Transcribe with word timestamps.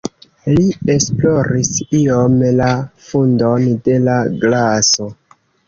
Li 0.53 0.61
esploris 0.93 1.69
iom 1.99 2.39
la 2.61 2.71
fundon 3.11 3.69
de 3.89 4.01
la 4.09 4.19
glaso. 4.43 5.11